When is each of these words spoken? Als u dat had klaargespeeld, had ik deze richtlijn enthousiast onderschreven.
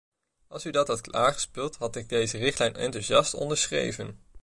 Als 0.47 0.65
u 0.65 0.71
dat 0.71 0.87
had 0.87 1.01
klaargespeeld, 1.01 1.75
had 1.75 1.95
ik 1.95 2.09
deze 2.09 2.37
richtlijn 2.37 2.75
enthousiast 2.75 3.33
onderschreven. 3.33 4.19